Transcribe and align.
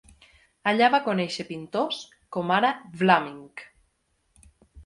Allà 0.71 0.87
va 0.95 0.99
conèixer 1.07 1.45
pintors, 1.51 1.99
com 2.37 2.57
ara 2.57 2.73
Vlaminck. 3.03 3.65